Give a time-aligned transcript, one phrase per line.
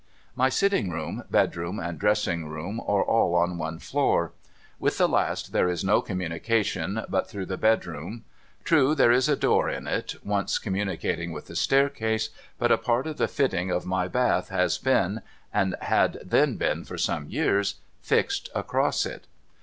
[0.35, 4.33] My sitting room, bedroom, and dressing room, are all on one floor.
[4.79, 8.23] With the last there is no communication but through the bedroom.
[8.63, 13.05] True, there is a door in it, once communicating with the staircase; but a part
[13.05, 15.21] of the fitting of my bath has been—
[15.53, 19.27] and had then been for some years— fixed across it.